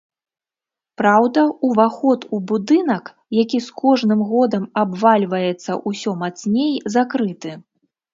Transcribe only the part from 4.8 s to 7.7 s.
абвальваецца ўсё мацней, закрыты.